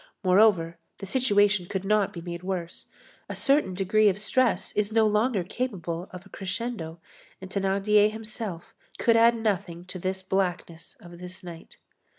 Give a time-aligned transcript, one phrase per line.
[0.23, 2.87] Moreover, the situation could not be made worse,
[3.29, 6.99] a certain degree of distress is no longer capable of a crescendo,
[7.39, 11.77] and Thénardier himself could add nothing to this blackness of this night.